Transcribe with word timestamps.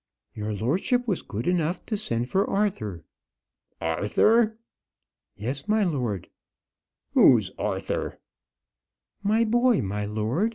"Your 0.33 0.51
lordship 0.55 1.07
was 1.07 1.21
good 1.21 1.47
enough 1.47 1.85
to 1.85 1.95
send 1.95 2.27
for 2.27 2.49
Arthur." 2.49 3.03
"Arthur!" 3.79 4.57
"Yes, 5.35 5.67
my 5.67 5.83
lord." 5.83 6.27
"Who's 7.13 7.51
Arthur?" 7.59 8.17
"My 9.21 9.43
boy, 9.45 9.83
my 9.83 10.05
lord. 10.07 10.49